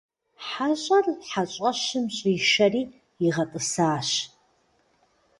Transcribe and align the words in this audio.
ХьэщӀэр 0.47 1.05
хьэщӀэщым 1.29 2.05
щӀишэри 2.15 2.81
игъэтӀысащ. 3.25 4.09